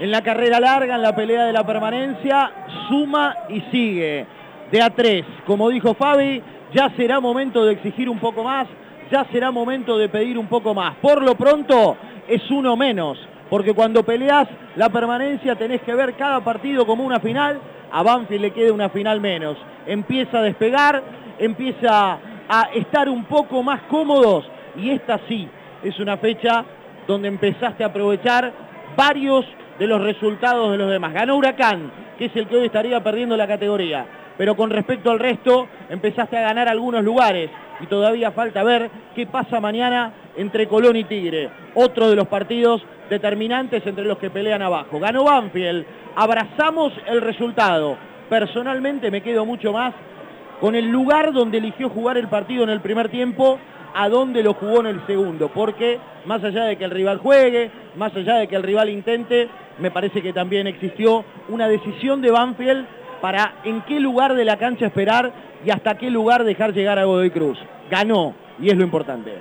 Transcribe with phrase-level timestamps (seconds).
[0.00, 2.50] en la carrera larga, en la pelea de la permanencia,
[2.88, 4.26] suma y sigue.
[4.70, 8.66] De a tres, como dijo Fabi, ya será momento de exigir un poco más,
[9.10, 10.96] ya será momento de pedir un poco más.
[10.96, 11.96] Por lo pronto
[12.28, 17.20] es uno menos, porque cuando peleas la permanencia tenés que ver cada partido como una
[17.20, 17.58] final,
[17.90, 19.56] a Banfield le queda una final menos.
[19.86, 21.02] Empieza a despegar,
[21.38, 22.18] empieza
[22.48, 24.44] a estar un poco más cómodos
[24.76, 25.48] y esta sí
[25.82, 26.64] es una fecha
[27.06, 28.52] donde empezaste a aprovechar
[28.96, 29.46] varios
[29.78, 31.12] de los resultados de los demás.
[31.12, 35.18] Ganó Huracán, que es el que hoy estaría perdiendo la categoría, pero con respecto al
[35.18, 37.50] resto empezaste a ganar algunos lugares
[37.80, 42.82] y todavía falta ver qué pasa mañana entre Colón y Tigre, otro de los partidos
[43.08, 44.98] determinantes entre los que pelean abajo.
[44.98, 45.84] Ganó Banfield,
[46.16, 47.96] abrazamos el resultado.
[48.28, 49.94] Personalmente me quedo mucho más
[50.60, 53.58] con el lugar donde eligió jugar el partido en el primer tiempo,
[53.94, 57.70] a donde lo jugó en el segundo, porque más allá de que el rival juegue,
[57.96, 62.30] más allá de que el rival intente, me parece que también existió una decisión de
[62.30, 62.86] Banfield
[63.20, 65.32] para en qué lugar de la cancha esperar
[65.64, 67.58] y hasta qué lugar dejar llegar a Godoy Cruz.
[67.90, 69.32] Ganó, y es lo importante.